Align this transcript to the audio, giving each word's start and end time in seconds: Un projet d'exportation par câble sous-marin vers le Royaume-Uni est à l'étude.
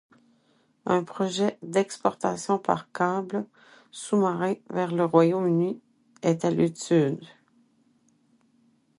Un 0.87 1.03
projet 1.03 1.59
d'exportation 1.61 2.57
par 2.57 2.91
câble 2.91 3.45
sous-marin 3.91 4.55
vers 4.71 4.91
le 4.95 5.05
Royaume-Uni 5.05 5.79
est 6.23 6.43
à 6.43 6.49
l'étude. 6.49 7.23